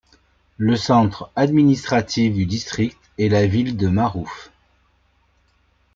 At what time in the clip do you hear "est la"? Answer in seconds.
3.19-3.45